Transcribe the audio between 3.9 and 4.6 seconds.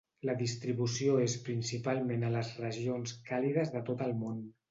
tot el món.